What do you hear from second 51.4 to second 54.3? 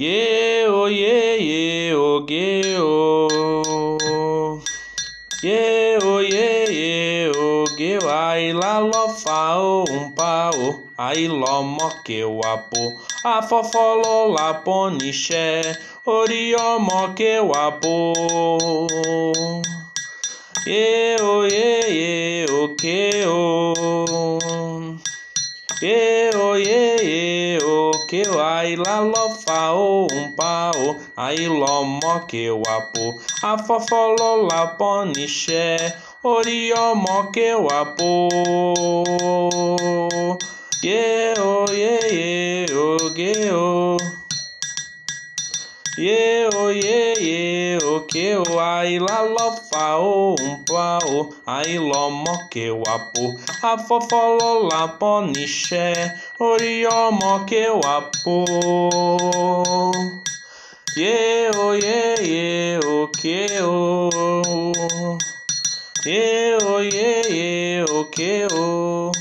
ai lo mo que o apo a fo fo